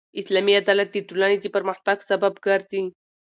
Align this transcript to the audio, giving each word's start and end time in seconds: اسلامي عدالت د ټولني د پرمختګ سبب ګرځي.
اسلامي 0.21 0.53
عدالت 0.61 0.89
د 0.93 0.97
ټولني 1.09 1.35
د 1.41 1.45
پرمختګ 1.55 1.97
سبب 2.09 2.33
ګرځي. 2.45 2.83